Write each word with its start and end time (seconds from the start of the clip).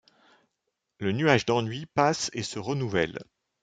Le 0.97 1.11
nuage 1.11 1.45
d’ennui 1.45 1.85
passe 1.85 2.31
et 2.33 2.41
se 2.41 2.57
renouvelle. 2.57 3.19